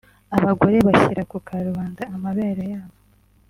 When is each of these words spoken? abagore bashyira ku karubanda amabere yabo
abagore 0.37 0.75
bashyira 0.87 1.21
ku 1.31 1.37
karubanda 1.47 2.01
amabere 2.15 2.63
yabo 2.73 2.97